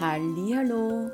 Hallo, 0.00 1.10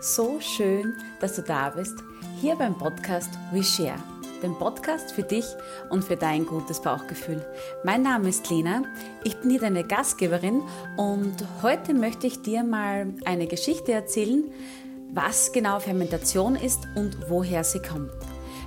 so 0.00 0.38
schön, 0.38 0.94
dass 1.18 1.34
du 1.34 1.42
da 1.42 1.70
bist, 1.70 1.96
hier 2.40 2.54
beim 2.54 2.78
Podcast 2.78 3.30
We 3.50 3.64
Share, 3.64 3.98
dem 4.40 4.56
Podcast 4.56 5.10
für 5.10 5.24
dich 5.24 5.44
und 5.88 6.04
für 6.04 6.14
dein 6.14 6.46
gutes 6.46 6.80
Bauchgefühl. 6.80 7.44
Mein 7.82 8.02
Name 8.02 8.28
ist 8.28 8.48
Lena, 8.48 8.84
ich 9.24 9.36
bin 9.40 9.50
hier 9.50 9.58
deine 9.58 9.82
Gastgeberin 9.82 10.62
und 10.96 11.44
heute 11.62 11.92
möchte 11.92 12.28
ich 12.28 12.40
dir 12.40 12.62
mal 12.62 13.12
eine 13.24 13.48
Geschichte 13.48 13.90
erzählen, 13.90 14.44
was 15.12 15.50
genau 15.50 15.80
Fermentation 15.80 16.54
ist 16.54 16.86
und 16.94 17.28
woher 17.28 17.64
sie 17.64 17.82
kommt. 17.82 18.12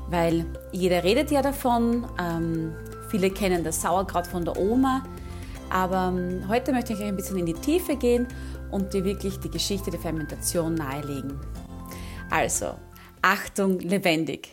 Weil 0.09 0.45
jeder 0.73 1.05
redet 1.05 1.31
ja 1.31 1.41
davon, 1.41 2.05
ähm, 2.19 2.75
viele 3.07 3.29
kennen 3.29 3.63
das 3.63 3.81
Sauerkraut 3.81 4.27
von 4.27 4.43
der 4.43 4.57
Oma, 4.57 5.05
aber 5.69 6.13
ähm, 6.13 6.43
heute 6.49 6.73
möchte 6.73 6.91
ich 6.91 7.01
ein 7.01 7.15
bisschen 7.15 7.37
in 7.37 7.45
die 7.45 7.53
Tiefe 7.53 7.95
gehen 7.95 8.27
und 8.73 8.93
dir 8.93 9.05
wirklich 9.05 9.37
die 9.39 9.51
Geschichte 9.51 9.91
der 9.91 9.99
Fermentation 9.99 10.73
nahelegen. 10.73 11.39
Also, 12.29 12.73
Achtung, 13.21 13.79
lebendig. 13.79 14.49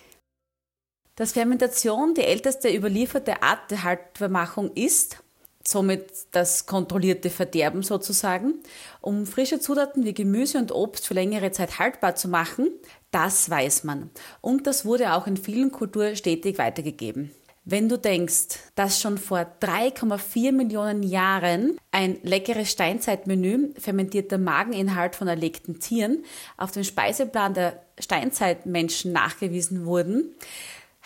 Dass 1.16 1.33
Fermentation 1.33 2.15
die 2.15 2.25
älteste 2.25 2.75
überlieferte 2.75 3.42
Art 3.42 3.70
der 3.70 3.83
Haltbarmachung 3.83 4.70
ist, 4.75 5.23
somit 5.66 6.11
das 6.33 6.66
kontrollierte 6.66 7.30
Verderben 7.30 7.83
sozusagen, 7.83 8.55
um 9.01 9.27
frische 9.27 9.61
Zutaten 9.61 10.05
wie 10.05 10.14
Gemüse 10.14 10.59
und 10.59 10.73
Obst 10.73 11.06
für 11.06 11.14
längere 11.14 11.50
Zeit 11.50 11.78
haltbar 11.78 12.14
zu 12.14 12.28
machen, 12.28 12.69
das 13.11 13.50
weiß 13.50 13.84
man. 13.84 14.11
Und 14.41 14.66
das 14.66 14.84
wurde 14.84 15.14
auch 15.14 15.27
in 15.27 15.37
vielen 15.37 15.73
Kulturen 15.73 16.16
stetig 16.16 16.59
weitergegeben. 16.59 17.30
Wenn 17.64 17.91
du 17.91 17.98
denkst, 17.98 18.59
dass 18.74 19.00
schon 19.00 19.19
vor 19.19 19.46
3,4 19.60 20.50
Millionen 20.52 21.02
Jahren 21.02 21.78
ein 21.91 22.19
leckeres 22.23 22.70
Steinzeitmenü 22.70 23.74
fermentierter 23.78 24.38
Mageninhalt 24.38 25.14
von 25.14 25.28
erlegten 25.28 25.78
Tieren 25.78 26.25
auf 26.56 26.70
dem 26.70 26.84
Speiseplan 26.84 27.52
der 27.52 27.83
Steinzeitmenschen 27.98 29.12
nachgewiesen 29.12 29.84
wurden, 29.84 30.34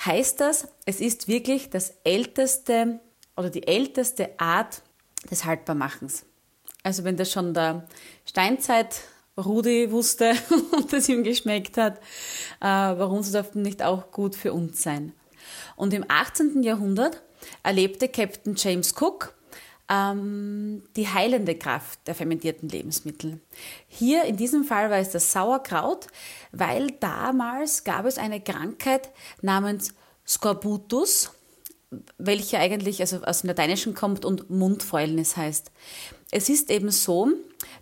heißt 0.05 0.41
das, 0.41 0.69
es 0.87 1.01
ist 1.01 1.27
wirklich 1.27 1.71
das 1.71 1.95
älteste 2.05 3.01
oder 3.37 3.51
die 3.51 3.67
älteste 3.67 4.39
Art 4.39 4.83
des 5.31 5.45
Haltbarmachens. 5.45 6.25
Also 6.85 7.03
wenn 7.03 7.17
das 7.17 7.33
schon 7.33 7.53
der 7.53 7.89
Steinzeit 8.27 9.01
Rudi 9.37 9.91
wusste 9.91 10.35
und 10.73 10.93
es 10.93 11.09
ihm 11.09 11.25
geschmeckt 11.25 11.77
hat, 11.77 11.99
äh, 12.61 12.63
warum 12.63 13.25
soll 13.25 13.43
das 13.43 13.55
nicht 13.57 13.83
auch 13.83 14.13
gut 14.13 14.37
für 14.37 14.53
uns 14.53 14.83
sein? 14.83 15.13
Und 15.77 15.95
im 15.95 16.05
18. 16.09 16.63
Jahrhundert 16.63 17.23
erlebte 17.63 18.09
Captain 18.09 18.55
James 18.57 18.95
Cook 19.01 19.35
ähm, 19.89 20.83
die 20.97 21.09
heilende 21.09 21.57
Kraft 21.57 22.07
der 22.07 22.15
fermentierten 22.15 22.69
Lebensmittel. 22.69 23.41
Hier 23.87 24.25
in 24.25 24.37
diesem 24.37 24.65
Fall 24.65 24.91
war 24.91 24.99
es 24.99 25.11
das 25.11 25.31
Sauerkraut, 25.33 26.07
weil 26.53 26.91
damals 27.01 27.85
gab 27.85 28.07
es 28.07 28.19
eine 28.19 28.41
Krankheit 28.41 29.11
namens 29.43 29.95
Scorbutus, 30.27 31.33
welche 32.19 32.59
eigentlich 32.59 33.01
also 33.01 33.23
aus 33.23 33.43
dem 33.43 33.49
Lateinischen 33.49 33.95
kommt 33.95 34.25
und 34.25 34.51
Mundfäulnis 34.51 35.37
heißt. 35.37 35.71
Es 36.31 36.49
ist 36.49 36.71
eben 36.71 36.91
so, 36.91 37.29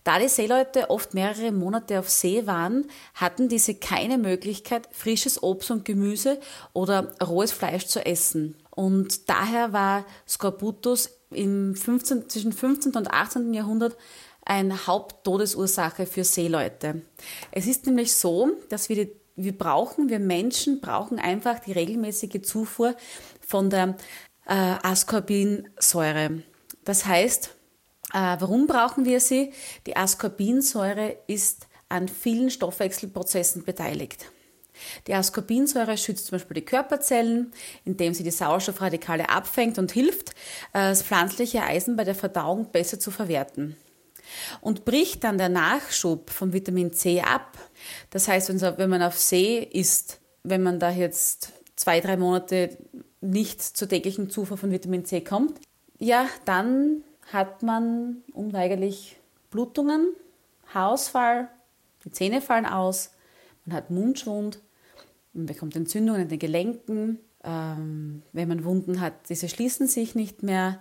da 0.05 0.19
die 0.19 0.29
Seeleute 0.29 0.91
oft 0.91 1.15
mehrere 1.15 1.53
Monate 1.53 1.99
auf 1.99 2.11
See 2.11 2.47
waren, 2.47 2.87
hatten 3.15 3.49
diese 3.49 3.75
keine 3.75 4.19
Möglichkeit, 4.19 4.89
frisches 4.93 5.43
Obst 5.43 5.71
und 5.71 5.85
Gemüse 5.85 6.39
oder 6.73 7.15
rohes 7.23 7.53
Fleisch 7.53 7.87
zu 7.87 8.05
essen. 8.05 8.57
Und 8.71 9.29
daher 9.29 9.73
war 9.73 10.05
Scorbutus 10.29 11.11
im 11.31 11.75
15, 11.75 12.29
zwischen 12.29 12.53
15. 12.53 12.93
und 12.93 13.11
18. 13.11 13.55
Jahrhundert 13.55 13.97
eine 14.45 14.87
Haupttodesursache 14.87 16.07
für 16.07 16.25
Seeleute. 16.25 17.03
Es 17.53 17.67
ist 17.67 17.87
nämlich 17.87 18.15
so, 18.15 18.51
dass 18.69 18.89
wir, 18.89 18.97
die, 18.97 19.13
wir 19.37 19.57
brauchen, 19.57 20.09
wir 20.09 20.19
Menschen 20.19 20.81
brauchen 20.81 21.19
einfach 21.19 21.59
die 21.61 21.73
regelmäßige 21.73 22.43
Zufuhr 22.43 22.95
von 23.41 23.71
der 23.71 23.97
äh, 24.47 24.55
Ascorbinsäure. 24.83 26.43
Das 26.85 27.07
heißt, 27.07 27.55
äh, 28.13 28.37
warum 28.39 28.67
brauchen 28.67 29.05
wir 29.05 29.21
sie? 29.21 29.53
Die 29.87 29.97
Ascorbinsäure 29.97 31.17
ist 31.27 31.67
an 31.89 32.09
vielen 32.09 32.51
Stoffwechselprozessen 32.51 33.65
beteiligt. 33.65 34.27
Die 35.07 35.15
Ascorbinsäure 35.15 35.97
schützt 35.97 36.27
zum 36.27 36.37
Beispiel 36.39 36.55
die 36.55 36.65
Körperzellen, 36.65 37.53
indem 37.85 38.15
sie 38.15 38.25
die 38.25 38.31
Sauerstoffradikale 38.31 39.29
abfängt 39.29 39.79
und 39.79 39.93
hilft, 39.93 40.31
äh, 40.73 40.91
das 40.91 41.03
pflanzliche 41.03 41.63
Eisen 41.63 41.97
bei 41.97 42.05
der 42.05 42.15
Verdauung 42.15 42.71
besser 42.73 42.99
zu 42.99 43.11
verwerten. 43.11 43.77
Und 44.61 44.85
bricht 44.85 45.25
dann 45.25 45.39
der 45.39 45.49
Nachschub 45.49 46.31
von 46.31 46.53
Vitamin 46.53 46.93
C 46.93 47.21
ab, 47.21 47.59
das 48.11 48.29
heißt, 48.29 48.49
wenn 48.79 48.91
man 48.91 49.03
auf 49.03 49.19
See 49.19 49.59
ist, 49.59 50.21
wenn 50.43 50.63
man 50.63 50.79
da 50.79 50.91
jetzt 50.91 51.53
zwei, 51.77 52.01
drei 52.01 52.17
Monate 52.17 52.77
nicht 53.21 53.63
zur 53.63 53.89
täglichen 53.89 54.31
Zufuhr 54.31 54.57
von 54.57 54.71
Vitamin 54.71 55.05
C 55.05 55.21
kommt, 55.21 55.61
ja, 55.99 56.27
dann 56.45 57.03
hat 57.33 57.63
man 57.63 58.23
unweigerlich 58.33 59.17
Blutungen, 59.51 60.09
Haarausfall, 60.75 61.49
die 62.05 62.11
Zähne 62.11 62.41
fallen 62.41 62.67
aus, 62.67 63.13
man 63.65 63.77
hat 63.77 63.91
Mundschwund, 63.91 64.61
man 65.33 65.47
bekommt 65.47 65.77
Entzündungen 65.77 66.23
in 66.23 66.29
den 66.29 66.39
Gelenken, 66.39 67.21
ähm, 67.45 68.23
wenn 68.33 68.49
man 68.49 68.65
Wunden 68.65 69.01
hat, 69.01 69.15
diese 69.29 69.49
schließen 69.49 69.87
sich 69.89 70.15
nicht 70.15 70.43
mehr. 70.43 70.81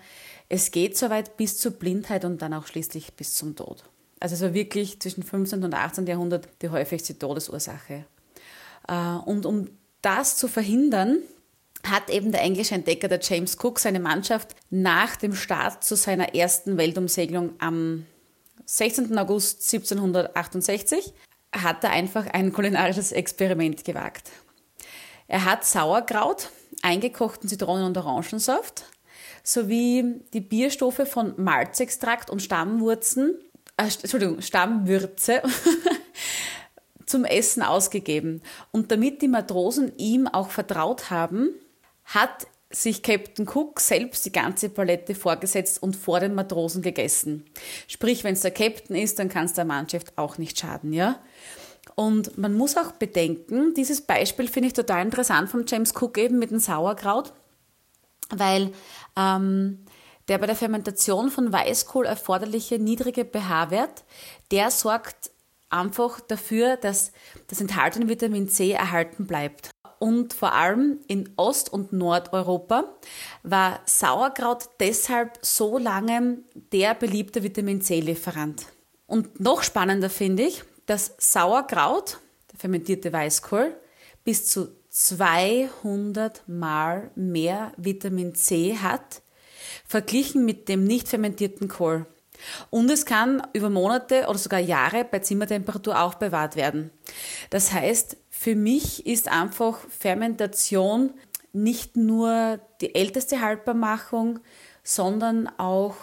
Es 0.49 0.71
geht 0.71 0.97
soweit 0.97 1.37
bis 1.37 1.57
zur 1.57 1.71
Blindheit 1.71 2.25
und 2.25 2.41
dann 2.41 2.53
auch 2.53 2.67
schließlich 2.67 3.13
bis 3.13 3.33
zum 3.33 3.55
Tod. 3.55 3.83
Also 4.19 4.35
es 4.35 4.41
war 4.41 4.53
wirklich 4.53 4.99
zwischen 4.99 5.23
15. 5.23 5.63
und 5.63 5.73
18. 5.73 6.05
Jahrhundert 6.05 6.47
die 6.61 6.69
häufigste 6.69 7.17
Todesursache. 7.17 8.05
Äh, 8.87 9.15
und 9.25 9.45
um 9.45 9.69
das 10.01 10.37
zu 10.37 10.47
verhindern, 10.47 11.17
hat 11.83 12.09
eben 12.09 12.31
der 12.31 12.41
englische 12.41 12.75
Entdecker, 12.75 13.07
der 13.07 13.19
James 13.21 13.57
Cook, 13.61 13.79
seine 13.79 13.99
Mannschaft 13.99 14.55
nach 14.69 15.15
dem 15.15 15.33
Start 15.33 15.83
zu 15.83 15.95
seiner 15.95 16.35
ersten 16.35 16.77
Weltumsegelung 16.77 17.53
am 17.59 18.05
16. 18.65 19.17
August 19.17 19.73
1768 19.73 21.13
hat 21.51 21.83
er 21.83 21.89
einfach 21.89 22.27
ein 22.27 22.53
kulinarisches 22.53 23.11
Experiment 23.11 23.83
gewagt. 23.83 24.29
Er 25.31 25.45
hat 25.45 25.63
Sauerkraut, 25.63 26.49
eingekochten 26.81 27.47
Zitronen- 27.47 27.85
und 27.85 27.97
Orangensaft 27.97 28.83
sowie 29.43 30.19
die 30.33 30.41
Bierstoffe 30.41 31.07
von 31.09 31.41
Malzextrakt 31.41 32.29
und 32.29 32.41
Stammwurzen, 32.41 33.39
äh, 33.77 33.83
Entschuldigung, 33.83 34.41
Stammwürze 34.41 35.41
zum 37.05 37.23
Essen 37.23 37.63
ausgegeben. 37.63 38.41
Und 38.71 38.91
damit 38.91 39.21
die 39.21 39.29
Matrosen 39.29 39.93
ihm 39.97 40.27
auch 40.27 40.49
vertraut 40.49 41.11
haben, 41.11 41.51
hat 42.03 42.45
sich 42.69 43.01
Captain 43.01 43.47
Cook 43.47 43.79
selbst 43.79 44.25
die 44.25 44.33
ganze 44.33 44.67
Palette 44.67 45.15
vorgesetzt 45.15 45.81
und 45.81 45.95
vor 45.95 46.19
den 46.19 46.35
Matrosen 46.35 46.81
gegessen. 46.81 47.45
Sprich, 47.87 48.25
wenn 48.25 48.33
es 48.33 48.41
der 48.41 48.51
Captain 48.51 48.97
ist, 48.97 49.17
dann 49.17 49.29
kann 49.29 49.45
es 49.45 49.53
der 49.53 49.63
Mannschaft 49.63 50.11
auch 50.17 50.37
nicht 50.37 50.59
schaden, 50.59 50.91
ja? 50.91 51.21
Und 51.95 52.37
man 52.37 52.53
muss 52.53 52.77
auch 52.77 52.93
bedenken, 52.93 53.73
dieses 53.73 54.01
Beispiel 54.01 54.47
finde 54.47 54.67
ich 54.67 54.73
total 54.73 55.03
interessant 55.05 55.49
von 55.49 55.65
James 55.67 55.93
Cook 55.95 56.17
eben 56.17 56.39
mit 56.39 56.51
dem 56.51 56.59
Sauerkraut, 56.59 57.33
weil 58.29 58.71
ähm, 59.17 59.85
der 60.27 60.37
bei 60.37 60.45
der 60.45 60.55
Fermentation 60.55 61.29
von 61.29 61.51
Weißkohl 61.51 62.05
erforderliche 62.05 62.79
niedrige 62.79 63.25
pH-Wert, 63.25 64.03
der 64.51 64.71
sorgt 64.71 65.31
einfach 65.69 66.19
dafür, 66.21 66.77
dass 66.77 67.11
das 67.47 67.61
enthaltene 67.61 68.09
Vitamin 68.09 68.47
C 68.47 68.71
erhalten 68.71 69.27
bleibt 69.27 69.71
und 70.01 70.33
vor 70.33 70.53
allem 70.53 70.97
in 71.07 71.29
Ost- 71.35 71.71
und 71.71 71.93
Nordeuropa 71.93 72.85
war 73.43 73.81
Sauerkraut 73.85 74.67
deshalb 74.79 75.37
so 75.43 75.77
lange 75.77 76.39
der 76.73 76.95
beliebte 76.95 77.43
Vitamin 77.43 77.81
C-Lieferant. 77.81 78.65
Und 79.05 79.39
noch 79.39 79.61
spannender 79.61 80.09
finde 80.09 80.41
ich, 80.41 80.63
dass 80.91 81.15
Sauerkraut, 81.19 82.17
der 82.51 82.59
fermentierte 82.59 83.13
Weißkohl, 83.13 83.77
bis 84.25 84.45
zu 84.47 84.75
200 84.89 86.43
Mal 86.49 87.11
mehr 87.15 87.71
Vitamin 87.77 88.35
C 88.35 88.75
hat, 88.75 89.21
verglichen 89.87 90.43
mit 90.43 90.67
dem 90.67 90.83
nicht 90.83 91.07
fermentierten 91.07 91.69
Kohl. 91.69 92.07
Und 92.71 92.91
es 92.91 93.05
kann 93.05 93.41
über 93.53 93.69
Monate 93.69 94.25
oder 94.27 94.37
sogar 94.37 94.59
Jahre 94.59 95.05
bei 95.05 95.19
Zimmertemperatur 95.19 95.97
aufbewahrt 95.97 96.57
werden. 96.57 96.91
Das 97.51 97.71
heißt, 97.71 98.17
für 98.29 98.55
mich 98.55 99.05
ist 99.05 99.29
einfach 99.29 99.79
Fermentation 99.97 101.13
nicht 101.53 101.95
nur 101.95 102.59
die 102.81 102.95
älteste 102.95 103.39
Haltbarmachung, 103.39 104.39
sondern 104.83 105.47
auch 105.57 105.95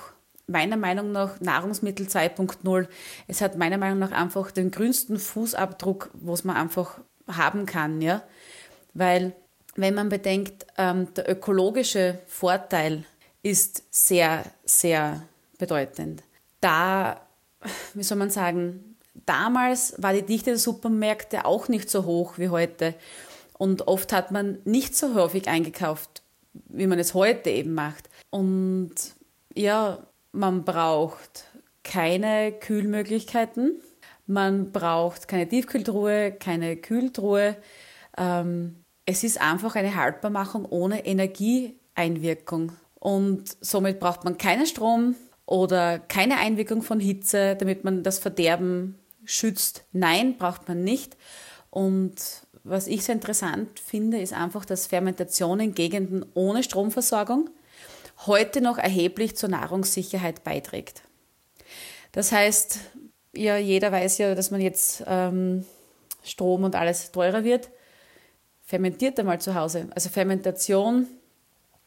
meiner 0.49 0.77
Meinung 0.77 1.13
nach 1.13 1.41
Nahrungsmittel 1.41 2.07
2.0. 2.07 2.89
Es 3.27 3.41
hat 3.41 3.57
meiner 3.57 3.79
Meinung 3.79 3.99
nach 3.99 4.13
einfach 4.13 4.51
den 4.51 4.71
grünsten 4.71 5.19
Fußabdruck, 5.19 6.11
was 6.15 6.45
man 6.45 6.57
einfach 6.57 6.99
haben 7.29 7.67
kann, 7.67 8.01
ja. 8.01 8.23
Weil, 8.95 9.35
wenn 9.77 9.95
man 9.95 10.09
bedenkt, 10.09 10.67
ähm, 10.77 11.13
der 11.15 11.31
ökologische 11.31 12.19
Vorteil 12.27 13.05
ist 13.43 13.85
sehr, 13.91 14.45
sehr 14.65 15.23
bedeutend. 15.59 16.23
Da, 16.61 17.21
wie 17.95 18.03
soll 18.03 18.19
man 18.19 18.31
sagen, 18.31 18.97
damals 19.27 19.95
war 19.99 20.15
die 20.15 20.23
Dichte 20.23 20.51
der 20.51 20.59
Supermärkte 20.59 21.45
auch 21.45 21.69
nicht 21.69 21.91
so 21.91 22.05
hoch 22.05 22.39
wie 22.39 22.49
heute. 22.49 22.95
Und 23.59 23.87
oft 23.87 24.13
hat 24.13 24.31
man 24.31 24.59
nicht 24.65 24.97
so 24.97 25.15
häufig 25.15 25.49
eingekauft, 25.49 26.23
wie 26.69 26.87
man 26.87 26.99
es 26.99 27.15
heute 27.15 27.51
eben 27.51 27.75
macht. 27.75 28.09
Und 28.31 28.95
ja, 29.55 29.99
man 30.33 30.65
braucht 30.65 31.45
keine 31.83 32.53
Kühlmöglichkeiten. 32.53 33.81
Man 34.27 34.73
braucht 34.73 35.27
keine 35.27 35.49
Tiefkühltruhe, 35.49 36.33
keine 36.33 36.77
Kühltruhe. 36.77 37.57
Ähm, 38.17 38.85
es 39.07 39.25
ist 39.25 39.41
einfach 39.41 39.75
eine 39.75 39.95
Haltbarmachung 39.95 40.67
ohne 40.67 41.07
Energieeinwirkung. 41.07 42.73
Und 42.95 43.57
somit 43.61 44.01
braucht 44.01 44.25
man 44.25 44.37
keinen 44.37 44.67
Strom 44.67 45.15
oder 45.47 45.99
keine 45.99 46.37
Einwirkung 46.37 46.83
von 46.83 47.01
Hitze, 47.01 47.57
damit 47.57 47.85
man 47.85 48.03
das 48.03 48.19
Verderben 48.19 48.99
schützt. 49.25 49.85
Nein, 49.93 50.37
braucht 50.37 50.69
man 50.69 50.85
nicht. 50.85 51.17
Und 51.71 52.17
was 52.65 52.87
ich 52.87 53.05
sehr 53.05 53.15
interessant 53.15 53.81
finde, 53.81 54.21
ist 54.21 54.35
einfach, 54.35 54.67
dass 54.67 54.87
Fermentation 54.87 55.61
in 55.61 55.75
Gegenden 55.75 56.27
ohne 56.35 56.63
Stromversorgung 56.63 57.49
heute 58.27 58.61
noch 58.61 58.79
erheblich 58.79 59.37
zur 59.37 59.49
Nahrungssicherheit 59.49 60.45
beiträgt. 60.45 61.03
Das 62.13 62.33
heißt, 62.33 62.81
ja, 63.35 63.57
jeder 63.57 63.93
weiß 63.93 64.19
ja, 64.19 64.35
dass 64.35 64.51
man 64.51 64.61
jetzt 64.61 65.05
ähm, 65.07 65.65
Strom 66.25 66.65
und 66.65 66.75
alles 66.75 67.13
teurer 67.13 67.45
wird. 67.45 67.71
Fermentiert 68.63 69.19
einmal 69.19 69.41
zu 69.41 69.55
Hause. 69.55 69.89
Also 69.95 70.09
Fermentation, 70.11 71.07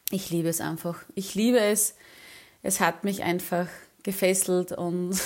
ich 0.10 0.30
liebe 0.30 0.50
es 0.50 0.62
einfach. 0.62 1.04
Ich 1.16 1.36
liebe 1.36 1.60
es. 1.60 1.95
Es 2.63 2.80
hat 2.80 3.04
mich 3.04 3.24
einfach 3.24 3.68
gefesselt 4.04 4.72
und 4.72 5.19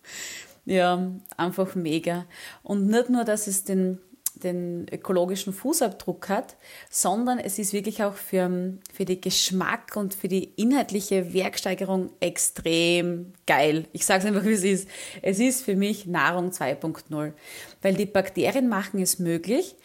ja, 0.64 1.10
einfach 1.36 1.74
mega. 1.74 2.26
Und 2.62 2.86
nicht 2.86 3.08
nur, 3.10 3.24
dass 3.24 3.46
es 3.46 3.64
den 3.64 3.98
den 4.40 4.86
ökologischen 4.90 5.52
Fußabdruck 5.52 6.28
hat, 6.28 6.56
sondern 6.90 7.38
es 7.38 7.58
ist 7.58 7.72
wirklich 7.72 8.02
auch 8.02 8.14
für, 8.14 8.78
für 8.92 9.04
den 9.04 9.20
Geschmack 9.20 9.96
und 9.96 10.14
für 10.14 10.28
die 10.28 10.44
inhaltliche 10.56 11.32
Werksteigerung 11.32 12.10
extrem 12.20 13.32
geil. 13.46 13.86
Ich 13.92 14.04
sage 14.06 14.20
es 14.20 14.26
einfach, 14.26 14.44
wie 14.44 14.52
es 14.52 14.64
ist. 14.64 14.88
Es 15.22 15.38
ist 15.38 15.64
für 15.64 15.76
mich 15.76 16.06
Nahrung 16.06 16.50
2.0, 16.50 17.32
weil 17.82 17.94
die 17.94 18.06
Bakterien 18.06 18.68
machen 18.68 19.00
es 19.00 19.18
möglich, 19.18 19.76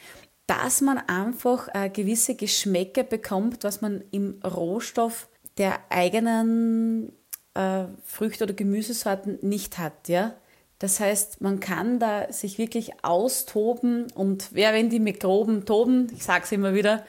dass 0.48 0.82
man 0.82 0.98
einfach 0.98 1.68
äh, 1.74 1.90
gewisse 1.90 2.36
Geschmäcke 2.36 3.04
bekommt, 3.04 3.64
was 3.64 3.82
man 3.82 4.04
im 4.12 4.40
Rohstoff 4.44 5.28
der 5.58 5.80
eigenen 5.90 7.12
äh, 7.56 7.86
Früchte- 8.04 8.44
oder 8.44 8.54
Gemüsesorten 8.54 9.40
nicht 9.42 9.78
hat. 9.78 10.08
Ja? 10.08 10.36
Das 10.80 11.00
heißt, 11.00 11.42
man 11.42 11.60
kann 11.60 12.00
da 12.00 12.32
sich 12.32 12.58
wirklich 12.58 13.04
austoben 13.04 14.12
und 14.12 14.50
wer, 14.52 14.74
wenn 14.74 14.90
die 14.90 15.00
Mikroben 15.00 15.66
toben, 15.66 16.12
ich 16.14 16.24
sage 16.24 16.44
es 16.44 16.52
immer 16.52 16.74
wieder, 16.74 17.06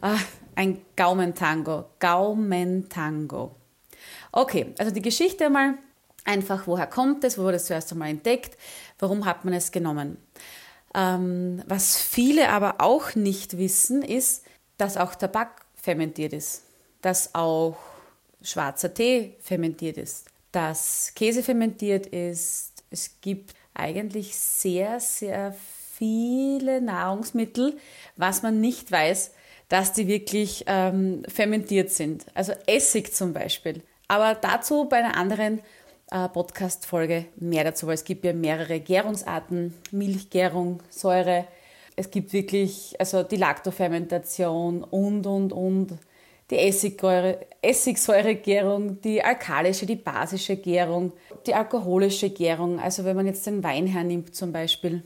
ah, 0.00 0.18
ein 0.54 0.80
Gaumentango, 0.96 1.84
Gaumentango. 1.98 3.54
Okay, 4.32 4.74
also 4.78 4.92
die 4.92 5.02
Geschichte 5.02 5.46
einmal, 5.46 5.74
einfach 6.24 6.66
woher 6.66 6.86
kommt 6.86 7.24
es, 7.24 7.38
wo 7.38 7.42
wurde 7.42 7.56
es 7.56 7.66
zuerst 7.66 7.92
einmal 7.92 8.08
entdeckt, 8.08 8.56
warum 8.98 9.26
hat 9.26 9.44
man 9.44 9.54
es 9.54 9.70
genommen. 9.70 10.16
Ähm, 10.94 11.62
was 11.66 12.00
viele 12.00 12.48
aber 12.48 12.76
auch 12.78 13.14
nicht 13.14 13.58
wissen, 13.58 14.02
ist, 14.02 14.44
dass 14.78 14.96
auch 14.96 15.14
Tabak 15.14 15.66
fermentiert 15.74 16.32
ist, 16.32 16.62
dass 17.02 17.34
auch 17.34 17.76
schwarzer 18.42 18.94
Tee 18.94 19.36
fermentiert 19.40 19.98
ist, 19.98 20.26
dass 20.52 21.12
Käse 21.14 21.42
fermentiert 21.42 22.06
ist, 22.06 22.73
es 22.94 23.20
gibt 23.20 23.54
eigentlich 23.74 24.36
sehr, 24.36 25.00
sehr 25.00 25.52
viele 25.96 26.80
Nahrungsmittel, 26.80 27.76
was 28.16 28.42
man 28.42 28.60
nicht 28.60 28.90
weiß, 28.90 29.32
dass 29.68 29.92
die 29.92 30.06
wirklich 30.06 30.64
ähm, 30.68 31.24
fermentiert 31.28 31.90
sind. 31.90 32.26
Also 32.34 32.52
Essig 32.66 33.12
zum 33.12 33.32
Beispiel. 33.32 33.82
Aber 34.06 34.34
dazu 34.34 34.84
bei 34.88 34.98
einer 34.98 35.16
anderen 35.16 35.60
äh, 36.10 36.28
Podcast-Folge 36.28 37.26
mehr 37.36 37.64
dazu, 37.64 37.88
weil 37.88 37.94
es 37.94 38.04
gibt 38.04 38.24
ja 38.24 38.32
mehrere 38.32 38.78
Gärungsarten, 38.78 39.74
Milchgärung, 39.90 40.82
Säure. 40.90 41.46
Es 41.96 42.10
gibt 42.10 42.32
wirklich, 42.32 42.94
also 43.00 43.24
die 43.24 43.36
Lactofermentation 43.36 44.84
und, 44.84 45.26
und, 45.26 45.52
und 45.52 45.98
die 46.50 46.56
Essigsäuregärung, 47.62 49.00
die 49.00 49.22
alkalische, 49.22 49.86
die 49.86 49.96
basische 49.96 50.56
Gärung, 50.56 51.12
die 51.46 51.54
alkoholische 51.54 52.30
Gärung, 52.30 52.78
also 52.78 53.04
wenn 53.04 53.16
man 53.16 53.26
jetzt 53.26 53.46
den 53.46 53.62
Wein 53.62 53.86
hernimmt 53.86 54.34
zum 54.34 54.52
Beispiel, 54.52 55.02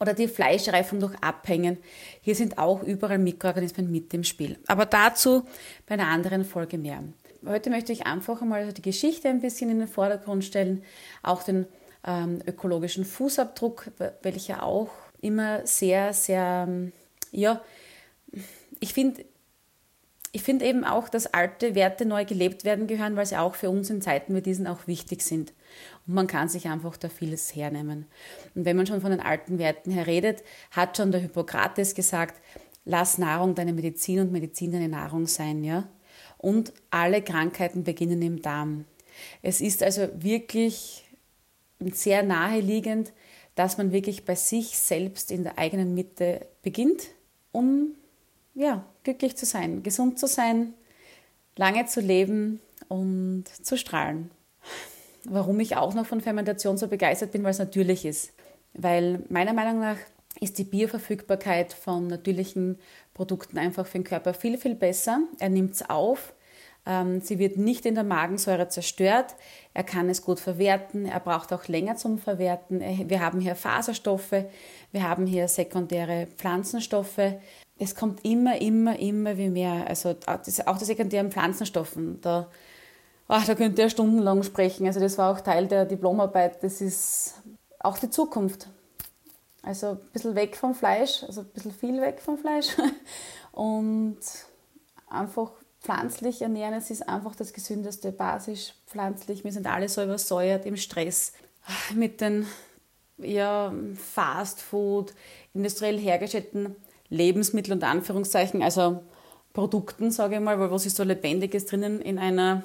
oder 0.00 0.14
die 0.14 0.28
Fleischreifung 0.28 1.00
durch 1.00 1.14
Abhängen. 1.20 1.78
Hier 2.22 2.36
sind 2.36 2.58
auch 2.58 2.82
überall 2.82 3.18
Mikroorganismen 3.18 3.90
mit 3.90 4.14
im 4.14 4.22
Spiel. 4.24 4.56
Aber 4.66 4.86
dazu 4.86 5.42
bei 5.86 5.94
einer 5.94 6.06
anderen 6.06 6.44
Folge 6.44 6.78
mehr. 6.78 7.02
Heute 7.46 7.70
möchte 7.70 7.92
ich 7.92 8.06
einfach 8.06 8.42
einmal 8.42 8.72
die 8.72 8.82
Geschichte 8.82 9.28
ein 9.28 9.40
bisschen 9.40 9.70
in 9.70 9.78
den 9.78 9.88
Vordergrund 9.88 10.44
stellen, 10.44 10.82
auch 11.22 11.42
den 11.42 11.66
ähm, 12.06 12.40
ökologischen 12.46 13.04
Fußabdruck, 13.04 13.90
welcher 14.22 14.62
auch 14.62 14.90
immer 15.20 15.66
sehr, 15.66 16.12
sehr, 16.12 16.66
ähm, 16.68 16.92
ja, 17.32 17.60
ich 18.80 18.94
finde, 18.94 19.24
ich 20.32 20.42
finde 20.42 20.66
eben 20.66 20.84
auch, 20.84 21.08
dass 21.08 21.32
alte 21.32 21.74
Werte 21.74 22.04
neu 22.04 22.24
gelebt 22.24 22.64
werden 22.64 22.86
gehören, 22.86 23.16
weil 23.16 23.26
sie 23.26 23.36
auch 23.36 23.54
für 23.54 23.70
uns 23.70 23.88
in 23.90 24.02
Zeiten 24.02 24.34
wie 24.34 24.42
diesen 24.42 24.66
auch 24.66 24.86
wichtig 24.86 25.22
sind. 25.22 25.52
Und 26.06 26.14
man 26.14 26.26
kann 26.26 26.48
sich 26.48 26.68
einfach 26.68 26.96
da 26.96 27.08
vieles 27.08 27.54
hernehmen. 27.54 28.06
Und 28.54 28.64
wenn 28.64 28.76
man 28.76 28.86
schon 28.86 29.00
von 29.00 29.10
den 29.10 29.20
alten 29.20 29.58
Werten 29.58 29.90
her 29.90 30.06
redet, 30.06 30.42
hat 30.70 30.96
schon 30.96 31.12
der 31.12 31.20
Hippokrates 31.20 31.94
gesagt, 31.94 32.40
lass 32.84 33.18
Nahrung 33.18 33.54
deine 33.54 33.72
Medizin 33.72 34.20
und 34.20 34.32
Medizin 34.32 34.72
deine 34.72 34.88
Nahrung 34.88 35.26
sein, 35.26 35.64
ja? 35.64 35.88
Und 36.36 36.72
alle 36.90 37.22
Krankheiten 37.22 37.82
beginnen 37.82 38.22
im 38.22 38.42
Darm. 38.42 38.84
Es 39.42 39.60
ist 39.60 39.82
also 39.82 40.08
wirklich 40.14 41.04
sehr 41.80 42.22
naheliegend, 42.22 43.12
dass 43.54 43.76
man 43.76 43.92
wirklich 43.92 44.24
bei 44.24 44.36
sich 44.36 44.78
selbst 44.78 45.32
in 45.32 45.42
der 45.42 45.58
eigenen 45.58 45.94
Mitte 45.94 46.46
beginnt, 46.62 47.08
um 47.50 47.94
ja, 48.58 48.84
glücklich 49.04 49.36
zu 49.36 49.46
sein, 49.46 49.84
gesund 49.84 50.18
zu 50.18 50.26
sein, 50.26 50.74
lange 51.56 51.86
zu 51.86 52.00
leben 52.00 52.60
und 52.88 53.44
zu 53.46 53.78
strahlen. 53.78 54.32
Warum 55.24 55.60
ich 55.60 55.76
auch 55.76 55.94
noch 55.94 56.06
von 56.06 56.20
Fermentation 56.20 56.76
so 56.76 56.88
begeistert 56.88 57.30
bin, 57.30 57.44
weil 57.44 57.52
es 57.52 57.60
natürlich 57.60 58.04
ist. 58.04 58.32
Weil 58.74 59.22
meiner 59.28 59.52
Meinung 59.52 59.78
nach 59.78 59.98
ist 60.40 60.58
die 60.58 60.64
Bioverfügbarkeit 60.64 61.72
von 61.72 62.08
natürlichen 62.08 62.78
Produkten 63.14 63.58
einfach 63.58 63.86
für 63.86 63.98
den 63.98 64.04
Körper 64.04 64.34
viel, 64.34 64.58
viel 64.58 64.74
besser. 64.74 65.20
Er 65.38 65.50
nimmt 65.50 65.74
es 65.74 65.88
auf. 65.88 66.32
Ähm, 66.84 67.20
sie 67.20 67.38
wird 67.38 67.58
nicht 67.58 67.86
in 67.86 67.94
der 67.94 68.04
Magensäure 68.04 68.68
zerstört. 68.68 69.36
Er 69.72 69.84
kann 69.84 70.08
es 70.10 70.22
gut 70.22 70.40
verwerten. 70.40 71.06
Er 71.06 71.20
braucht 71.20 71.52
auch 71.52 71.68
länger 71.68 71.96
zum 71.96 72.18
Verwerten. 72.18 72.80
Wir 73.08 73.20
haben 73.20 73.40
hier 73.40 73.54
Faserstoffe. 73.54 74.44
Wir 74.90 75.02
haben 75.08 75.26
hier 75.26 75.46
sekundäre 75.46 76.26
Pflanzenstoffe 76.36 77.34
es 77.78 77.94
kommt 77.94 78.24
immer, 78.24 78.60
immer, 78.60 78.98
immer 78.98 79.36
wie 79.36 79.48
mehr. 79.48 79.86
Also 79.86 80.16
auch 80.26 80.78
die 80.78 80.84
sekundären 80.84 81.30
Pflanzenstoffen, 81.30 82.20
da, 82.20 82.48
ach, 83.28 83.46
da 83.46 83.54
könnt 83.54 83.78
ihr 83.78 83.88
stundenlang 83.88 84.42
sprechen. 84.42 84.86
Also 84.86 85.00
das 85.00 85.16
war 85.16 85.32
auch 85.32 85.40
Teil 85.40 85.68
der 85.68 85.84
Diplomarbeit. 85.84 86.62
Das 86.62 86.80
ist 86.80 87.34
auch 87.78 87.98
die 87.98 88.10
Zukunft. 88.10 88.68
Also 89.62 89.88
ein 89.88 90.00
bisschen 90.12 90.34
weg 90.34 90.56
vom 90.56 90.74
Fleisch, 90.74 91.24
also 91.24 91.42
ein 91.42 91.48
bisschen 91.48 91.72
viel 91.72 92.00
weg 92.00 92.20
vom 92.20 92.38
Fleisch 92.38 92.68
und 93.52 94.18
einfach 95.08 95.50
pflanzlich 95.80 96.42
ernähren. 96.42 96.74
Es 96.74 96.90
ist 96.90 97.08
einfach 97.08 97.36
das 97.36 97.52
gesündeste, 97.52 98.12
basisch, 98.12 98.74
pflanzlich. 98.86 99.44
Wir 99.44 99.52
sind 99.52 99.66
alle 99.66 99.88
so 99.88 100.02
übersäuert 100.02 100.64
im 100.66 100.76
Stress 100.76 101.32
mit 101.94 102.20
den 102.20 102.46
ja, 103.18 103.72
Fast 103.94 104.60
Food, 104.60 105.12
industriell 105.54 105.98
hergestellten 105.98 106.76
Lebensmittel 107.10 107.72
und 107.72 107.84
Anführungszeichen, 107.84 108.62
also 108.62 109.02
Produkten, 109.52 110.10
sage 110.10 110.36
ich 110.36 110.40
mal, 110.40 110.58
weil 110.60 110.70
was 110.70 110.86
ist 110.86 110.96
so 110.96 111.02
Lebendiges 111.02 111.66
drinnen 111.66 112.00
in 112.00 112.18
einer, 112.18 112.62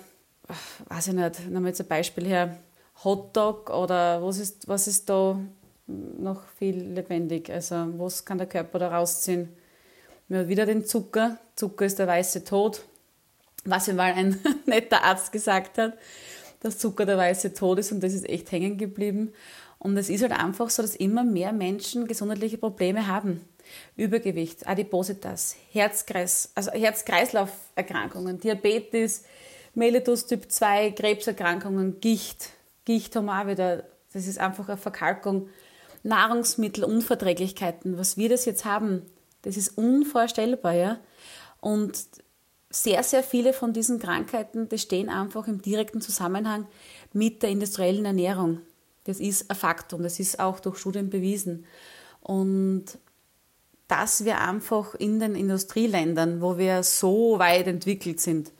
weiß 0.89 1.07
ich 1.07 1.13
nicht, 1.13 1.39
nehmen 1.47 1.63
wir 1.63 1.69
jetzt 1.69 1.81
ein 1.81 1.87
Beispiel 1.87 2.27
her, 2.27 2.57
Hotdog 3.03 3.69
oder 3.69 4.21
was 4.21 4.37
ist, 4.37 4.67
was 4.67 4.87
ist 4.87 5.09
da 5.09 5.39
noch 5.87 6.43
viel 6.57 6.77
lebendig? 6.77 7.49
Also 7.49 7.87
was 7.97 8.23
kann 8.23 8.37
der 8.37 8.47
Körper 8.47 8.79
da 8.79 8.95
rausziehen? 8.95 9.49
Wir 10.27 10.39
haben 10.39 10.47
wieder 10.47 10.65
den 10.65 10.85
Zucker. 10.85 11.37
Zucker 11.55 11.85
ist 11.85 11.99
der 11.99 12.07
weiße 12.07 12.43
Tod. 12.43 12.83
Was 13.65 13.87
mir 13.87 13.93
mal 13.93 14.13
ein 14.13 14.39
netter 14.65 15.03
Arzt 15.03 15.31
gesagt 15.31 15.77
hat, 15.77 15.93
dass 16.61 16.77
Zucker 16.77 17.05
der 17.05 17.17
weiße 17.17 17.53
Tod 17.53 17.79
ist 17.79 17.91
und 17.91 18.01
das 18.01 18.13
ist 18.13 18.27
echt 18.27 18.51
hängen 18.51 18.77
geblieben. 18.77 19.33
Und 19.79 19.97
es 19.97 20.09
ist 20.09 20.21
halt 20.21 20.31
einfach 20.31 20.69
so, 20.69 20.81
dass 20.81 20.95
immer 20.95 21.23
mehr 21.23 21.51
Menschen 21.51 22.07
gesundheitliche 22.07 22.57
Probleme 22.57 23.07
haben. 23.07 23.41
Übergewicht, 23.95 24.67
Adipositas, 24.67 25.55
Herzkreis, 25.71 26.51
also 26.55 26.71
Herz-Kreislauf-Erkrankungen, 26.71 28.39
Diabetes, 28.39 29.23
Mellitus 29.75 30.25
Typ 30.27 30.51
2, 30.51 30.91
Krebserkrankungen, 30.91 31.99
Gicht. 31.99 32.49
Gicht 32.85 33.15
haben 33.15 33.25
wir 33.25 33.41
auch 33.41 33.47
wieder 33.47 33.85
Das 34.13 34.27
ist 34.27 34.39
einfach 34.39 34.67
eine 34.67 34.77
Verkalkung. 34.77 35.49
Nahrungsmittelunverträglichkeiten, 36.03 37.97
was 37.97 38.17
wir 38.17 38.29
das 38.29 38.45
jetzt 38.45 38.65
haben, 38.65 39.03
das 39.43 39.57
ist 39.57 39.77
unvorstellbar, 39.77 40.73
ja. 40.73 40.99
Und 41.61 41.97
sehr, 42.69 43.03
sehr 43.03 43.23
viele 43.23 43.53
von 43.53 43.71
diesen 43.71 43.99
Krankheiten, 43.99 44.67
die 44.67 44.79
stehen 44.79 45.09
einfach 45.09 45.47
im 45.47 45.61
direkten 45.61 46.01
Zusammenhang 46.01 46.67
mit 47.13 47.43
der 47.43 47.51
industriellen 47.51 48.05
Ernährung. 48.05 48.61
Das 49.03 49.19
ist 49.19 49.49
ein 49.49 49.55
Faktum, 49.55 50.01
das 50.03 50.19
ist 50.19 50.39
auch 50.39 50.59
durch 50.59 50.77
Studien 50.77 51.09
bewiesen. 51.09 51.65
Und 52.21 52.85
dass 53.87 54.25
wir 54.25 54.41
einfach 54.41 54.95
in 54.95 55.19
den 55.19 55.35
Industrieländern, 55.35 56.41
wo 56.41 56.57
wir 56.57 56.83
so 56.83 57.37
weit 57.39 57.67
entwickelt 57.67 58.19
sind, 58.21 58.51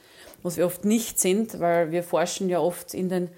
was 0.42 0.58
wir 0.58 0.66
oft 0.66 0.86
nicht 0.86 1.20
sind, 1.20 1.60
weil 1.60 1.92
wir 1.92 2.04
forschen 2.04 2.50
ja 2.50 2.60
oft 2.60 2.94
in 2.94 3.10
den 3.10 3.30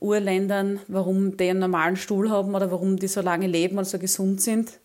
Urländern, 0.00 0.80
warum 0.88 1.36
die 1.36 1.50
einen 1.50 1.60
normalen 1.60 1.96
Stuhl 1.96 2.30
haben 2.30 2.54
oder 2.54 2.70
warum 2.70 2.96
die 2.96 3.08
so 3.08 3.20
lange 3.20 3.46
leben 3.46 3.78
und 3.78 3.86
so 3.86 3.98
gesund 3.98 4.40
sind. 4.40 4.80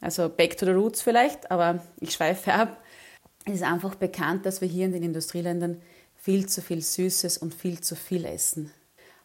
Also 0.00 0.28
back 0.28 0.56
to 0.56 0.66
the 0.66 0.72
roots 0.72 1.02
vielleicht, 1.02 1.50
aber 1.50 1.82
ich 2.00 2.12
schweife 2.12 2.52
ab. 2.52 2.82
Es 3.46 3.54
ist 3.54 3.62
einfach 3.62 3.94
bekannt, 3.94 4.46
dass 4.46 4.60
wir 4.60 4.68
hier 4.68 4.86
in 4.86 4.92
den 4.92 5.02
Industrieländern 5.02 5.80
viel 6.16 6.46
zu 6.46 6.62
viel 6.62 6.80
Süßes 6.80 7.38
und 7.38 7.54
viel 7.54 7.80
zu 7.80 7.94
viel 7.94 8.24
essen. 8.24 8.70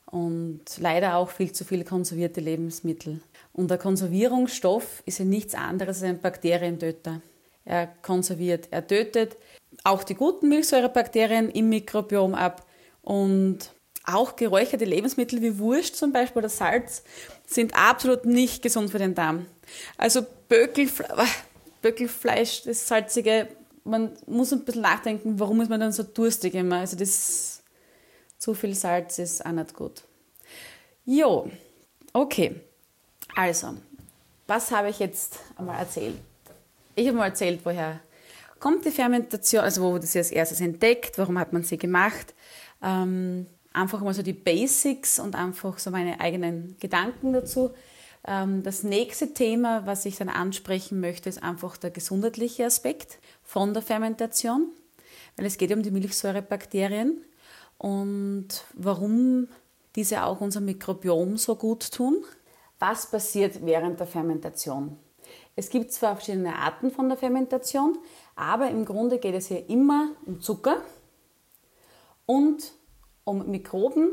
Und 0.05 0.61
leider 0.77 1.15
auch 1.15 1.29
viel 1.29 1.51
zu 1.51 1.63
viele 1.63 1.85
konservierte 1.85 2.41
Lebensmittel. 2.41 3.21
Und 3.59 3.69
der 3.69 3.77
Konservierungsstoff 3.77 5.03
ist 5.05 5.19
ja 5.19 5.25
nichts 5.25 5.53
anderes 5.53 5.97
als 5.97 6.03
ein 6.03 6.21
Bakterientöter. 6.21 7.21
Er 7.65 7.87
konserviert, 7.87 8.69
er 8.71 8.87
tötet 8.87 9.35
auch 9.83 10.05
die 10.05 10.15
guten 10.15 10.47
Milchsäurebakterien 10.47 11.49
im 11.49 11.67
Mikrobiom 11.67 12.35
ab 12.35 12.65
und 13.01 13.59
auch 14.05 14.37
geräucherte 14.37 14.85
Lebensmittel 14.85 15.41
wie 15.41 15.59
Wurst 15.59 15.97
zum 15.97 16.13
Beispiel 16.13 16.39
oder 16.39 16.47
Salz 16.47 17.03
sind 17.45 17.75
absolut 17.75 18.23
nicht 18.23 18.61
gesund 18.61 18.91
für 18.91 18.97
den 18.97 19.13
Darm. 19.13 19.45
Also 19.97 20.25
Bökelfle 20.47 21.09
Bökelfleisch, 21.81 22.63
das 22.63 22.87
salzige, 22.87 23.49
man 23.83 24.13
muss 24.25 24.53
ein 24.53 24.63
bisschen 24.63 24.83
nachdenken, 24.83 25.37
warum 25.37 25.59
ist 25.59 25.69
man 25.69 25.81
dann 25.81 25.91
so 25.91 26.03
durstig 26.03 26.53
immer. 26.53 26.77
Also 26.77 26.95
das 26.95 27.61
zu 28.37 28.53
viel 28.53 28.73
Salz 28.73 29.19
ist 29.19 29.45
auch 29.45 29.51
nicht 29.51 29.73
gut. 29.73 30.03
Jo, 31.03 31.51
okay. 32.13 32.55
Also, 33.39 33.69
was 34.47 34.69
habe 34.71 34.89
ich 34.89 34.99
jetzt 34.99 35.39
einmal 35.55 35.79
erzählt? 35.79 36.15
Ich 36.93 37.07
habe 37.07 37.15
mal 37.15 37.27
erzählt, 37.27 37.61
woher 37.63 38.01
kommt 38.59 38.83
die 38.83 38.91
Fermentation, 38.91 39.63
also 39.63 39.81
wo 39.81 39.93
wurde 39.93 40.05
sie 40.05 40.17
als 40.17 40.31
erstes 40.31 40.59
entdeckt, 40.59 41.17
warum 41.17 41.39
hat 41.39 41.53
man 41.53 41.63
sie 41.63 41.77
gemacht. 41.77 42.35
Ähm, 42.83 43.45
einfach 43.71 44.01
mal 44.01 44.13
so 44.13 44.23
die 44.23 44.33
Basics 44.33 45.19
und 45.19 45.35
einfach 45.35 45.79
so 45.79 45.89
meine 45.89 46.19
eigenen 46.19 46.75
Gedanken 46.81 47.31
dazu. 47.31 47.71
Ähm, 48.27 48.61
das 48.61 48.83
nächste 48.83 49.33
Thema, 49.33 49.85
was 49.85 50.03
ich 50.03 50.17
dann 50.17 50.27
ansprechen 50.27 50.99
möchte, 50.99 51.29
ist 51.29 51.41
einfach 51.41 51.77
der 51.77 51.91
gesundheitliche 51.91 52.65
Aspekt 52.65 53.19
von 53.41 53.73
der 53.73 53.83
Fermentation, 53.83 54.67
weil 55.37 55.45
es 55.45 55.57
geht 55.57 55.71
um 55.71 55.81
die 55.81 55.91
Milchsäurebakterien 55.91 57.21
und 57.77 58.65
warum 58.73 59.47
diese 59.95 60.25
auch 60.25 60.41
unser 60.41 60.59
Mikrobiom 60.59 61.37
so 61.37 61.55
gut 61.55 61.89
tun. 61.89 62.25
Was 62.79 63.11
passiert 63.11 63.65
während 63.65 63.99
der 63.99 64.07
Fermentation? 64.07 64.97
Es 65.55 65.69
gibt 65.69 65.91
zwar 65.91 66.15
verschiedene 66.15 66.55
Arten 66.55 66.91
von 66.91 67.09
der 67.09 67.17
Fermentation, 67.17 67.97
aber 68.35 68.69
im 68.69 68.85
Grunde 68.85 69.19
geht 69.19 69.35
es 69.35 69.47
hier 69.47 69.69
immer 69.69 70.11
um 70.25 70.39
Zucker 70.39 70.81
und 72.25 72.71
um 73.25 73.49
Mikroben, 73.51 74.09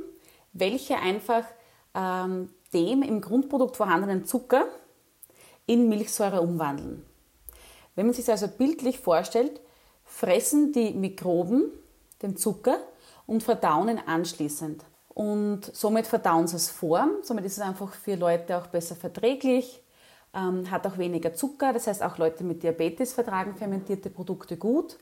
welche 0.53 0.97
einfach 0.97 1.45
ähm, 1.95 2.51
dem 2.73 3.03
im 3.03 3.21
Grundprodukt 3.21 3.77
vorhandenen 3.77 4.25
Zucker 4.25 4.67
in 5.67 5.89
Milchsäure 5.89 6.41
umwandeln. 6.41 7.07
Wenn 7.95 8.07
man 8.07 8.15
sich 8.15 8.27
das 8.27 8.43
also 8.43 8.57
bildlich 8.57 8.99
vorstellt, 8.99 9.61
fressen 10.05 10.73
die 10.73 10.93
Mikroben 10.93 11.71
den 12.23 12.37
Zucker 12.37 12.79
und 13.27 13.43
verdauen 13.43 13.89
ihn 13.89 14.01
anschließend. 14.05 14.85
Und 15.17 15.75
somit 15.75 16.07
verdauen 16.07 16.47
sie 16.47 16.57
es 16.57 16.71
vor. 16.71 17.09
Somit 17.23 17.45
ist 17.45 17.57
es 17.57 17.65
einfach 17.65 17.93
für 17.93 18.15
Leute 18.15 18.57
auch 18.57 18.69
besser 18.69 18.95
verträglich, 18.95 19.83
ähm, 20.33 20.71
hat 20.71 20.87
auch 20.87 20.99
weniger 20.99 21.35
Zucker. 21.35 21.73
Das 21.73 21.89
heißt, 21.89 22.03
auch 22.03 22.19
Leute 22.19 22.45
mit 22.45 22.63
Diabetes 22.63 23.15
vertragen 23.15 23.57
fermentierte 23.57 24.11
Produkte 24.11 24.57
gut. 24.57 24.99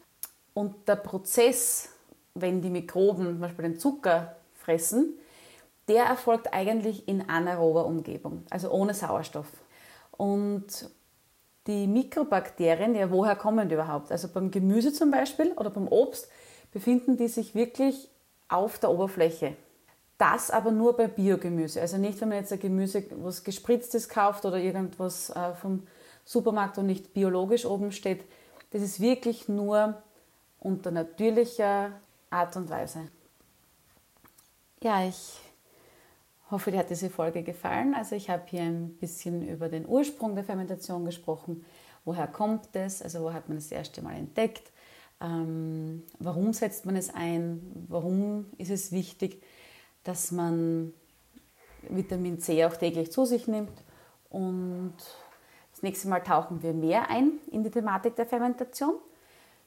Und 0.55 0.89
der 0.89 0.97
Prozess 0.97 1.91
wenn 2.35 2.61
die 2.61 2.71
Mikroben 2.71 3.27
zum 3.27 3.41
Beispiel 3.41 3.65
den 3.65 3.79
Zucker 3.79 4.37
fressen, 4.55 5.15
der 5.89 6.05
erfolgt 6.05 6.53
eigentlich 6.53 7.09
in 7.09 7.29
anaerober 7.29 7.87
Umgebung, 7.87 8.45
also 8.51 8.71
ohne 8.71 8.95
Sauerstoff. 8.95 9.49
Und 10.13 10.91
die 11.67 11.87
Mikrobakterien, 11.87 12.95
ja, 12.95 13.11
woher 13.11 13.37
kommen 13.37 13.69
die 13.69 13.75
überhaupt? 13.75 14.11
Also 14.11 14.29
beim 14.29 14.51
Gemüse 14.51 14.93
zum 14.93 15.11
Beispiel 15.11 15.53
oder 15.53 15.71
beim 15.71 15.89
Obst 15.89 16.29
befinden 16.73 17.17
die 17.17 17.29
sich 17.29 17.55
wirklich 17.55 18.09
auf 18.49 18.79
der 18.79 18.91
Oberfläche. 18.91 19.57
Das 20.19 20.51
aber 20.51 20.71
nur 20.71 20.97
bei 20.97 21.09
Biogemüse. 21.09 21.81
Also 21.81 21.97
nicht, 21.97 22.21
wenn 22.21 22.29
man 22.29 22.39
jetzt 22.39 22.53
ein 22.53 22.61
Gemüse, 22.61 23.05
was 23.17 23.43
gespritztes 23.43 24.09
kauft 24.09 24.45
oder 24.45 24.59
irgendwas 24.59 25.31
äh, 25.31 25.55
vom 25.55 25.87
Supermarkt 26.25 26.79
und 26.79 26.87
nicht 26.87 27.13
biologisch 27.13 27.67
oben 27.67 27.93
steht. 27.93 28.25
Das 28.71 28.83
ist 28.83 29.01
wirklich 29.01 29.49
nur 29.49 30.03
unter 30.61 30.91
natürlicher 30.91 31.93
Art 32.31 32.57
und 32.57 32.71
Weise. 32.71 33.09
Ja, 34.83 35.07
ich 35.07 35.41
hoffe, 36.51 36.71
dir 36.71 36.79
hat 36.79 36.91
diese 36.91 37.11
Folge 37.11 37.43
gefallen. 37.43 37.95
Also 37.95 38.17
ich 38.17 38.31
habe 38.31 38.45
hier 38.47 38.63
ein 38.63 38.97
bisschen 38.97 39.47
über 39.49 39.69
den 39.69 39.87
Ursprung 39.87 40.35
der 40.35 40.45
Fermentation 40.45 41.05
gesprochen. 41.05 41.65
Woher 42.05 42.27
kommt 42.27 42.69
es? 42.75 43.03
Also 43.03 43.23
wo 43.23 43.33
hat 43.33 43.49
man 43.49 43.59
es 43.59 43.69
das 43.69 43.79
erste 43.79 44.03
Mal 44.03 44.17
entdeckt? 44.17 44.71
Ähm, 45.21 46.03
warum 46.19 46.53
setzt 46.53 46.87
man 46.87 46.97
es 46.97 47.15
ein? 47.15 47.87
Warum 47.89 48.47
ist 48.59 48.71
es 48.71 48.93
wichtig, 48.93 49.43
dass 50.05 50.31
man 50.31 50.93
Vitamin 51.89 52.39
C 52.39 52.65
auch 52.65 52.77
täglich 52.77 53.11
zu 53.11 53.25
sich 53.25 53.49
nimmt? 53.49 53.83
Und 54.31 54.95
das 55.73 55.83
nächste 55.83 56.09
Mal 56.09 56.21
tauchen 56.21 56.63
wir 56.63 56.73
mehr 56.73 57.11
ein 57.11 57.33
in 57.51 57.65
die 57.65 57.71
Thematik 57.71 58.17
der 58.17 58.27
Fermentation. 58.27 58.95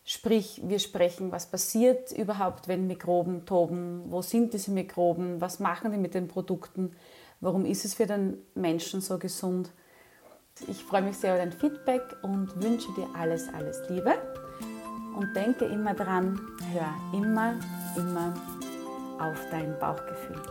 Sprich, 0.04 0.62
wir 0.64 0.80
sprechen, 0.80 1.34
was 1.34 1.48
passiert 1.48 2.14
überhaupt, 2.14 2.70
wenn 2.70 2.88
Mikroben 2.88 3.46
toben, 3.46 4.06
wo 4.08 4.22
sind 4.22 4.54
diese 4.54 4.72
Mikroben, 4.72 5.42
was 5.42 5.60
machen 5.60 5.92
die 5.92 5.98
mit 5.98 6.14
den 6.14 6.30
Produkten, 6.30 6.94
warum 7.42 7.66
ist 7.66 7.84
es 7.84 7.94
für 7.94 8.06
den 8.06 8.38
Menschen 8.56 9.02
so 9.02 9.18
gesund. 9.18 9.70
Ich 10.68 10.84
freue 10.84 11.02
mich 11.02 11.18
sehr 11.18 11.36
über 11.36 11.44
dein 11.44 11.52
Feedback 11.52 12.02
und 12.22 12.64
wünsche 12.64 12.88
dir 12.94 13.08
alles, 13.16 13.50
alles 13.54 13.82
Liebe. 13.90 14.14
Und 15.14 15.36
denke 15.36 15.66
immer 15.66 15.94
dran, 15.94 16.40
hör 16.72 16.94
immer, 17.14 17.56
immer 17.98 18.34
auf 19.20 19.40
dein 19.52 19.78
Bauchgefühl. 19.80 20.42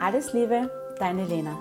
Alles 0.00 0.32
Liebe, 0.32 0.70
deine 0.98 1.24
Lena. 1.24 1.56